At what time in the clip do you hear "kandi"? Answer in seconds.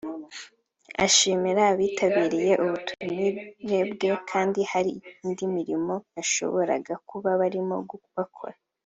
4.29-4.59